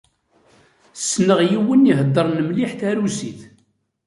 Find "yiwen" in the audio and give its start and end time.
1.49-1.89